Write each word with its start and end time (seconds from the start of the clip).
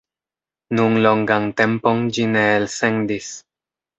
Nun 0.77 0.95
longan 1.05 1.45
tempon 1.61 2.01
ĝi 2.17 2.27
ne 2.31 2.45
elsendis. 2.57 3.31